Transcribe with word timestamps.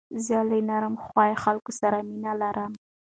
زه 0.25 0.37
له 0.49 0.57
نرم 0.69 0.95
خوی 1.05 1.31
خلکو 1.43 1.71
سره 1.79 1.97
مینه 2.07 2.33
لرم. 2.41 2.71